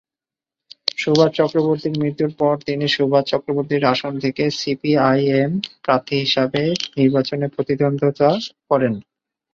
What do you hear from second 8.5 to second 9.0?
করেন।